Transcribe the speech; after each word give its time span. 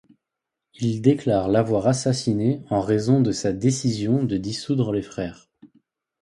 Il 0.79 1.03
déclare 1.03 1.47
l'avoir 1.47 1.85
assassiné 1.85 2.63
en 2.71 2.81
raison 2.81 3.21
de 3.21 3.31
sa 3.31 3.53
décision 3.53 4.23
de 4.23 4.35
dissoudre 4.35 4.91
les 4.91 5.03
Frères. 5.03 5.47